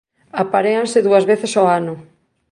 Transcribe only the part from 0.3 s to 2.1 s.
Aparéanse dúas veces ao ano.